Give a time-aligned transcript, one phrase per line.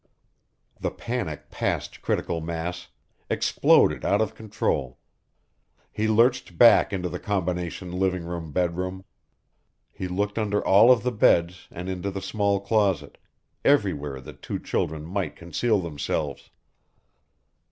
[0.79, 2.87] The panic passed critical mass,
[3.29, 4.97] exploded out of control.
[5.91, 9.03] He lurched back into the combination living room, bed room.
[9.91, 13.19] He looked under all of the beds and into the small closet
[13.63, 16.49] everywhere that two children might conceal themselves.